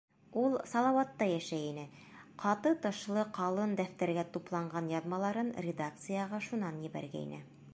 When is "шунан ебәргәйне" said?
6.49-7.43